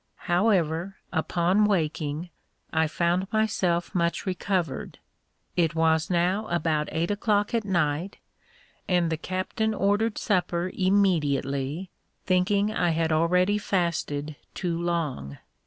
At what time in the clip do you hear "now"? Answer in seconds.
6.09-6.47